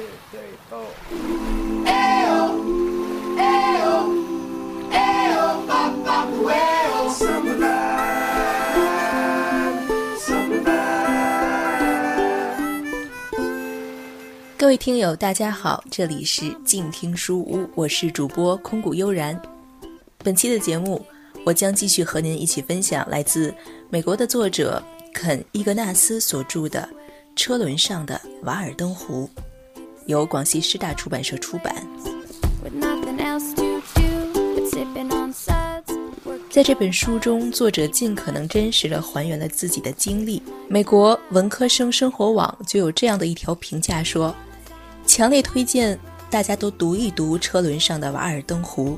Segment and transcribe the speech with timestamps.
[0.00, 0.88] two, three, four.
[1.84, 2.56] Ayo,
[3.36, 4.08] ayo,
[4.90, 7.68] ayo, papa, well, summertime,
[10.18, 10.70] summertime.
[14.56, 19.38] 各位听友，大家好，这里是静听书屋，我是主播空谷悠然。
[20.24, 21.04] 本期的节目，
[21.44, 23.54] 我将继续和您一起分享来自
[23.90, 24.82] 美国的作者
[25.12, 26.88] 肯·伊格纳斯所著的
[27.36, 29.28] 《车轮上的瓦尔登湖》，
[30.10, 31.74] 由广西师大出版社出版。
[36.50, 40.42] 在这本书中，作者尽可能真实地还原了自己的经历。
[40.68, 44.34] 美国文科生生活网就有这样的一条评价说
[45.06, 45.96] ：“强烈推荐
[46.28, 48.90] 大家都读一读《车轮上的瓦尔登湖》，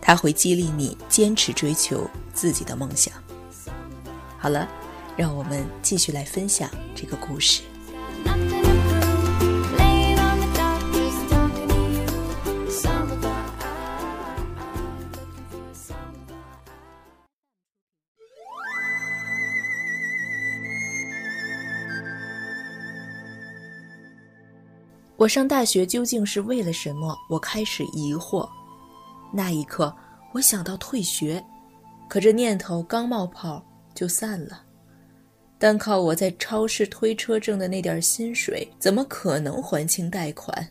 [0.00, 3.12] 它会激励你坚持追求自己的梦想。”
[4.38, 4.68] 好了，
[5.16, 7.62] 让我们继续来分享这个故事。
[25.20, 27.14] 我上大学究竟是为了什么？
[27.28, 28.48] 我开始疑惑。
[29.30, 29.94] 那一刻，
[30.32, 31.44] 我想到退学，
[32.08, 33.62] 可这念头刚冒泡
[33.94, 34.62] 就散了。
[35.58, 40.66] 单靠我在超市推车挣的那点薪水，怎么可能还清贷款？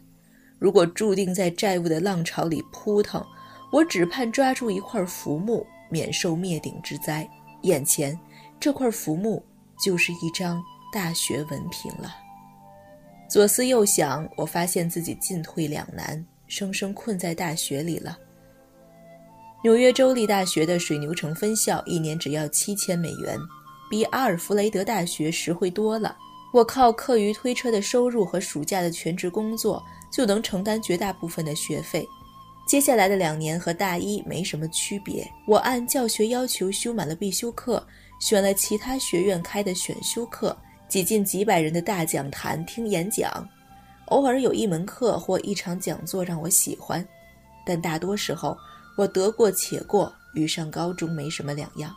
[0.58, 3.24] 如果注定在债务的浪潮里扑腾，
[3.72, 7.30] 我只盼抓住一块浮木，免受灭顶之灾。
[7.62, 8.20] 眼前
[8.60, 9.46] 这块浮木
[9.80, 10.60] 就是一张
[10.92, 12.16] 大学文凭了。
[13.30, 18.18] 左思右想，我发现自己进退两难，生生困在大学里了。
[19.64, 23.38] 纽约州立大学的水牛城分校一年只要七千美元，
[23.88, 26.18] 比阿尔弗雷德大学实惠多了。
[26.52, 32.04] 我靠课余推车的收入和暑假的全职工作，就能承担绝大部分的学费。
[32.68, 37.86] 接下来的两年和大一没什么区别，我按教学要求修满了必修课，
[38.20, 40.58] 选了其他学院开的选修课，
[40.90, 43.48] 挤进几百人的大讲坛听演讲。
[44.08, 47.08] 偶尔有一门课或一场讲座让我喜欢，
[47.64, 48.58] 但大多时候
[48.98, 51.96] 我得过且过，与上高中没什么两样。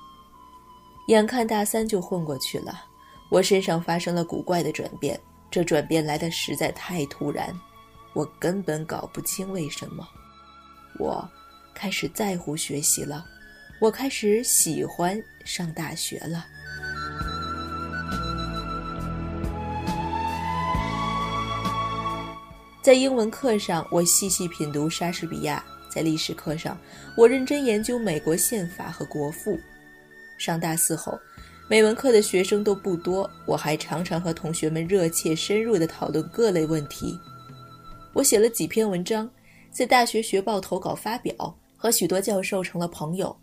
[1.09, 2.85] 眼看大三就混过去了，
[3.31, 5.19] 我身上发生了古怪的转变，
[5.51, 7.59] 这转变来的实在太突然，
[8.13, 10.07] 我根本搞不清为什么。
[10.99, 11.27] 我
[11.75, 13.25] 开始在乎学习了，
[13.81, 16.45] 我开始喜欢上大学了。
[22.83, 26.77] 在英文课上，我细细品读莎士比亚；在历史课上，
[27.17, 29.57] 我认真研究美国宪法和国父。
[30.37, 31.17] 上大四后，
[31.69, 37.17] 美文课的学生都不多，我还常常和同学们热切深入地讨论各类问题。
[38.13, 39.31] 我写了几篇文章，
[39.71, 43.35] 在大学学报投稿发表，和许多教授成了朋友，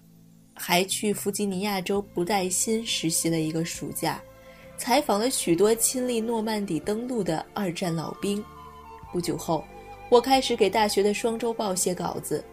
[0.53, 4.21] 还去弗吉尼亚州不带薪实习了一个暑假，
[4.77, 8.43] 采访了许多亲历诺曼底登陆的二战老兵。
[9.11, 9.63] 不久后，
[10.09, 12.43] 我开始给大学的双周报写稿子，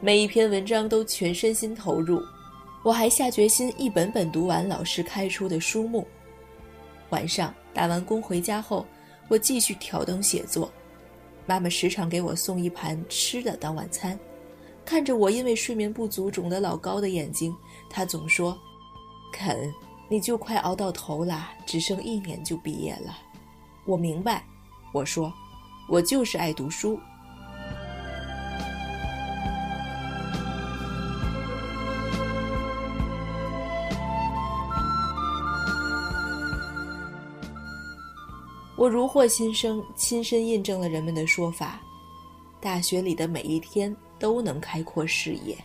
[0.00, 2.22] 每一篇文章都全身心投入。
[2.82, 6.06] 我还下决心一本本读完老师开出的书目。
[7.10, 8.86] 晚上打完工回家后，
[9.28, 10.70] 我继续挑灯写作。
[11.44, 14.18] 妈妈时常给我送一盘吃的当晚餐，
[14.84, 17.54] 看着我因为睡眠不足肿得老高的眼睛，
[17.90, 18.56] 她总说
[19.32, 19.70] ：“肯，
[20.08, 23.18] 你就快熬到头了，只剩一年就毕业了。”
[23.84, 24.44] 我明白，
[24.92, 25.32] 我说。
[25.88, 27.00] 我就是爱读书。
[38.76, 41.80] 我如获新生，亲身印证了人们的说法：
[42.60, 45.56] 大学里的每一天都能开阔视野。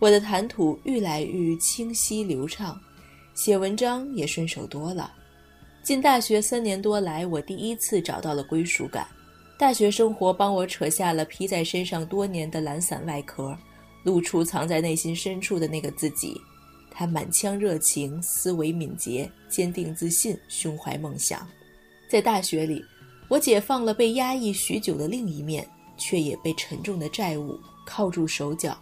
[0.00, 2.76] 我的谈吐愈来愈清晰流畅，
[3.34, 5.12] 写文章也顺手多了。
[5.82, 9.06] 进大学三年多来，我第一次找到了归属感。
[9.58, 13.56] 大学生活帮我扯下了披在身上多年的懒散外壳，
[14.04, 16.40] 露出藏在内心深处的那个自己。
[16.88, 21.46] 他满腔热情，思维敏捷，坚定自信，胸怀梦想。
[22.08, 22.84] 在大学里，
[23.28, 28.78] 我解放了被压抑许久的另一面，却也被沉重的债务铐住手脚，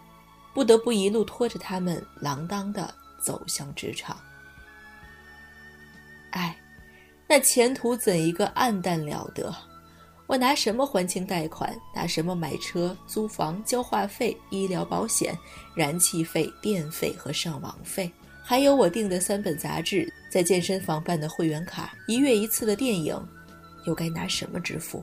[0.53, 4.15] 不得不一路拖着他们，锒铛地走向职场。
[6.31, 6.55] 唉。
[7.31, 9.55] 那前途怎一个暗淡了得！
[10.27, 11.73] 我拿什么还清贷款？
[11.95, 15.33] 拿什么买车、租房、交话费、医疗保险、
[15.73, 18.11] 燃气费、电费和上网费？
[18.43, 23.17] 还有我订的三本杂志，在健身房办的会员卡，一月一次的电影，
[23.85, 25.01] 又该拿什么支付？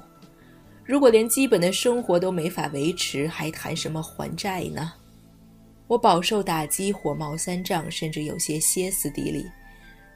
[0.85, 4.93] 如果连基本的生活都没法维持，还谈什么还债呢？
[5.87, 9.47] 我饱受打击，火冒三丈，甚至有些歇斯底里。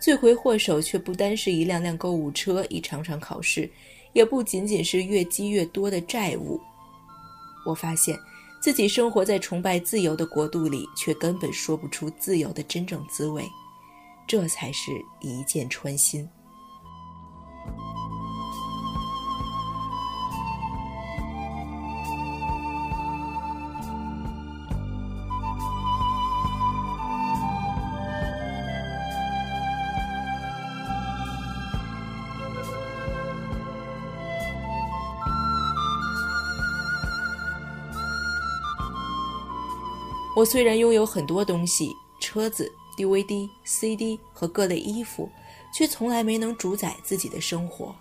[0.03, 3.71] 罪魁祸首却不单是一辆辆购物车、一场场考试，
[4.15, 6.61] 也不仅仅是越积越多的债务。
[7.65, 8.19] 我发现
[8.61, 13.45] 自己生活在崇拜自由的国度里，却根本说不出自由的真正滋味，
[14.27, 14.91] 这才是
[15.21, 16.29] 一箭穿心。
[40.43, 42.69] 我虽然拥有很多东西，车子、
[42.99, 45.31] DVD、CD 和各类衣服，
[45.73, 47.95] 却从来没能主宰自己的生活。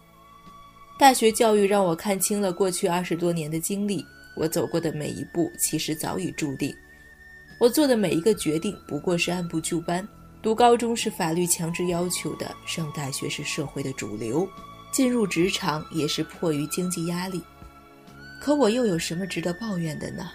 [0.98, 4.04] 大学教育让我看清了过去二十多年的经历，
[4.36, 6.76] 我走过的每一步其实早已注定。
[7.60, 10.08] 我做的每一个决定不过是按部就班。
[10.42, 14.50] 读高中是法律强制要求的，上大学是社会的主流，
[14.92, 17.40] 进入职场也是迫于经济压力。
[18.40, 20.32] 可我又有什么值得抱怨的呢？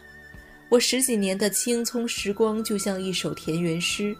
[0.69, 4.17] 我十几年的青葱时光就像一首田园诗，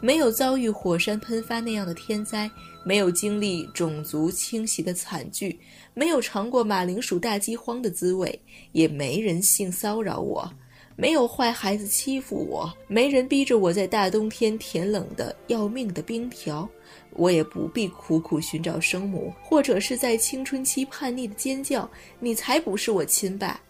[0.00, 2.48] 没有遭遇火山喷发那样的天灾，
[2.84, 5.58] 没有经历种族清洗的惨剧，
[5.92, 8.40] 没有尝过马铃薯大饥荒的滋味，
[8.70, 10.48] 也没人性骚扰我，
[10.94, 16.66] 没有坏孩子欺负我，没人逼着我在大冬天舔冷的要命的冰条，
[17.10, 21.90] 我也不必苦苦寻找生母，或者是在青春期叛逆的尖叫
[22.20, 23.60] ：“你才不是我亲爸！”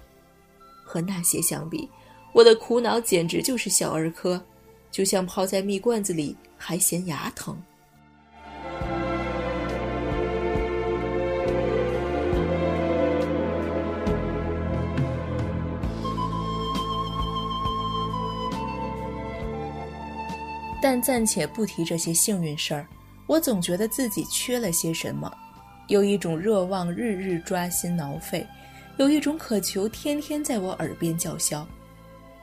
[0.84, 1.88] 和那些相比，
[2.32, 4.42] 我的苦恼简直就是小儿科，
[4.90, 7.56] 就像泡在蜜罐子里还嫌牙疼。
[20.80, 22.86] 但暂且不提这些幸运事儿，
[23.26, 25.30] 我总觉得自己缺了些什么，
[25.86, 28.44] 有一种热望日日抓心挠肺，
[28.96, 31.66] 有一种渴求天天在我耳边叫嚣。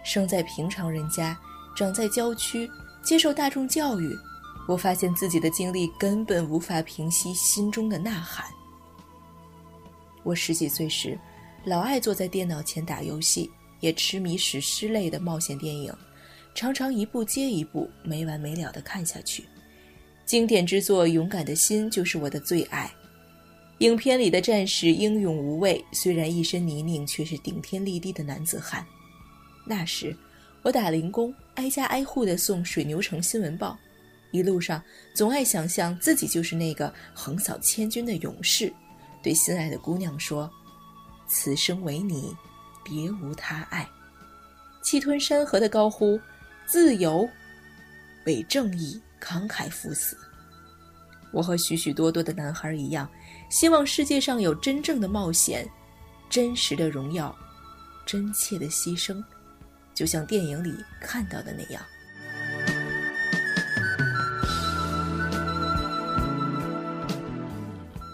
[0.04, 1.38] 生在平常人家，
[1.76, 2.70] 长在郊区，
[3.04, 4.18] 接受大众教育，
[4.68, 8.46] 我发现自己的经历根本无法平息心中的呐喊。
[10.24, 11.18] 我十几岁时，
[11.64, 13.50] 老爱坐在电脑前打游戏，
[13.80, 15.94] 也痴迷史诗类的冒险电影，
[16.54, 19.44] 常常一部接一部没完没了地看下去。
[20.26, 22.92] 经典之作《勇敢的心》就是我的最爱。
[23.80, 28.86] 影片里的战士英勇无畏，虽然一身泥泞，却是顶天立地的男子汉。
[29.70, 30.18] 那时，
[30.64, 33.78] 我打零工，挨家挨户地送水牛城新闻报，
[34.32, 34.84] 一路上
[35.14, 38.74] 总爱想象自己就是那个横扫千军的勇士，
[39.22, 40.50] 对心爱的姑娘说
[41.30, 42.36] ：“此生唯你，
[42.84, 43.88] 别无他爱。”
[44.82, 46.20] 气吞山河的高呼
[46.66, 47.30] ：“自由，
[48.26, 50.18] 为正义慷慨赴死。”
[51.32, 53.08] 我和许许多多的男孩一样，
[53.52, 55.70] 希望世界上有真正的冒险，
[56.28, 57.38] 真实的荣耀，
[58.04, 59.24] 真切的牺牲。
[59.94, 61.82] 就像电影里看到的那样。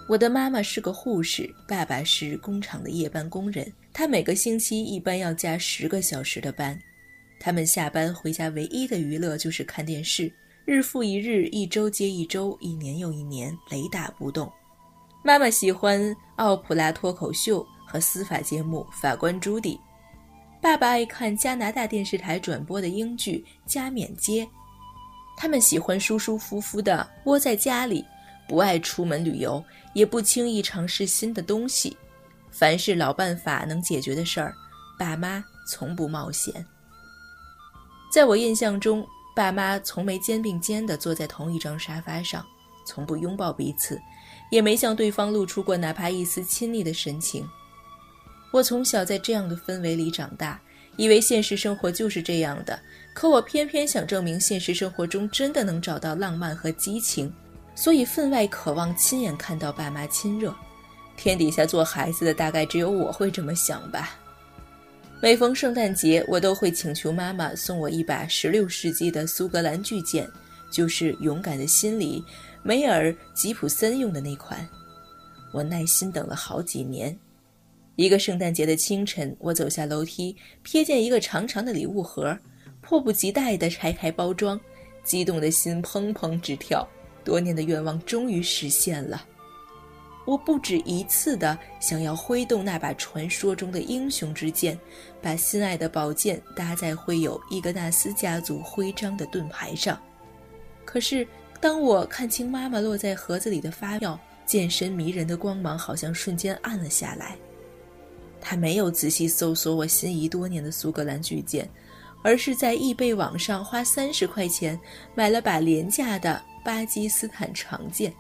[0.07, 3.71] 我的妈妈是个护士，爸爸是工厂的夜班工人。
[3.91, 6.79] 他每个星期一般要加十个小时的班。
[7.39, 10.31] 他们下班回家唯一的娱乐就是看电视，
[10.63, 14.51] 日复一日，一周接一周，一年又一年，雷打不动。
[15.23, 19.75] 妈妈喜欢奥普拉脱口秀和司法节目《法官朱迪》。
[20.61, 24.43] 爸爸爱看加拿大电视台转播的英剧《加冕街》，
[25.37, 28.03] 他们喜欢舒舒服服地窝在家里，
[28.47, 31.95] 不爱出门旅游，也不轻易尝试新的东西。
[32.51, 34.55] 凡是老办法能解决的事儿，
[34.97, 36.65] 爸妈从不冒险。
[38.11, 42.43] 在我印象中，爸妈从没肩并肩地坐在同一张沙发上，
[42.87, 44.01] 从不拥抱彼此，
[44.49, 47.47] 也没向对方露出过哪怕一丝亲昵的神情。
[48.55, 50.57] 我从小在这样的氛围里长大，
[50.95, 52.79] 以为现实生活就是这样的。
[53.13, 57.29] 可我偏偏想证明现实生活中真的能找到浪漫和激情，
[57.75, 60.55] 所以分外渴望亲眼看到爸妈亲热。
[61.17, 64.17] 天底下做孩子的大概只有我会这么想吧。
[65.19, 70.25] 每逢圣诞节，我都会请求妈妈送我一把16世纪的苏格兰巨剑，
[70.71, 72.23] 就是《勇敢的心》里
[72.63, 74.65] 梅尔吉普森用的那款。
[75.51, 77.13] 我耐心等了好几年。
[77.95, 80.35] 一个圣诞节的清晨，我走下楼梯，
[80.65, 82.37] 瞥见一个长长的礼物盒，
[82.81, 84.59] 迫不及待地拆开包装，
[85.03, 86.85] 激动的心砰砰直跳。
[87.23, 89.25] 多年的愿望终于实现了。
[90.25, 94.77] 我不止一次的想要挥动那把传说中的英雄之剑，
[95.21, 99.99] 把心爱的宝剑搭在绘有伊格纳斯家族徽章的盾牌上。
[100.83, 101.25] 可是，
[101.61, 107.37] 当我看清妈妈落在盒子里的发票，剑身迷人的光芒好像瞬间暗了下来。
[108.47, 111.67] 他没有仔细搜索我心仪多年的苏格兰巨剑，
[112.21, 114.79] 而是在易贝网上花三十块钱
[115.15, 118.13] 买了把廉价的巴基斯坦长剑。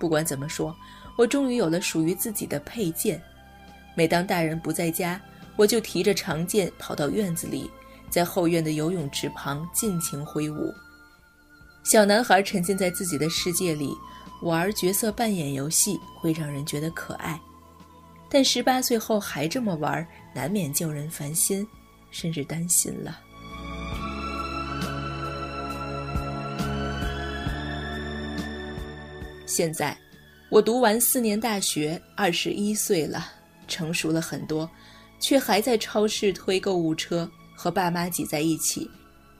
[0.00, 0.74] 不管怎么说，
[1.16, 3.22] 我终于有了属于自己的佩剑。
[3.94, 5.20] 每当大人不在家，
[5.54, 7.70] 我就提着长剑跑到院子里，
[8.10, 10.74] 在后院的游泳池旁尽情挥舞。
[11.84, 13.94] 小男孩沉浸在自己的世界里，
[14.42, 17.40] 玩角色扮演游戏会让人觉得可爱，
[18.30, 21.66] 但十八岁后还这么玩，难免叫人烦心，
[22.10, 23.18] 甚至担心了。
[29.46, 29.96] 现在，
[30.50, 33.32] 我读完四年大学，二十一岁了，
[33.66, 34.70] 成熟了很多，
[35.18, 38.88] 却还在超市推购物车，和爸妈挤在一起，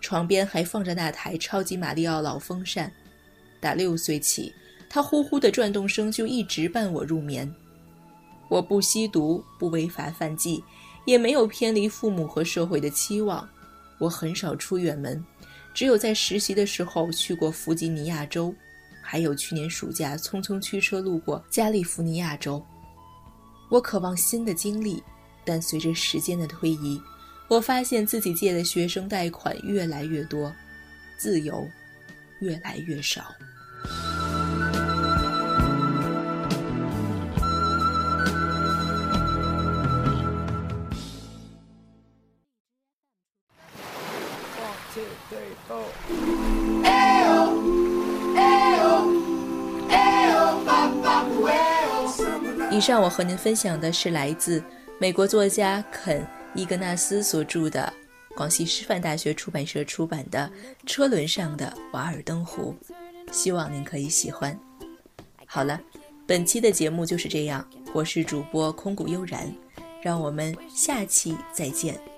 [0.01, 2.91] 床边还放着那台超级马里奥老风扇。
[3.61, 4.53] 打六岁起，
[4.89, 7.53] 它呼呼的转动声就一直伴我入眠。
[8.49, 10.63] 我不吸毒，不违法犯纪，
[11.05, 13.49] 也没有偏离父母和社会的期望。
[13.99, 15.25] 我很少出远门，
[15.75, 18.55] 只有在实习的时候去过弗吉尼亚州。
[19.01, 22.63] 还有去年暑假匆匆驱车路过加利福尼亚州。
[23.71, 25.03] 我渴望新的经历，
[25.47, 27.01] 但随着时间的推移，
[27.49, 30.55] 我发现自己借的学生贷款越来越多，
[31.17, 31.67] 自由
[32.41, 33.35] 越来越少。
[52.71, 54.63] 以上我和您分享的是来自
[55.01, 56.21] 美国作家肯·
[56.55, 57.93] 伊格纳斯所著的，
[58.37, 60.51] 广西师范大学出版社出版的
[60.87, 62.75] 《车轮上的瓦尔登湖》，
[63.33, 64.59] 希望您可以喜欢。
[65.47, 65.81] 好了，
[66.27, 69.53] 本期的节目就是这样，我是主播空谷悠然，
[70.03, 72.18] 让我们下期再见。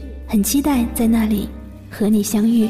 [0.31, 1.49] 很期待在那里
[1.89, 2.69] 和你相遇。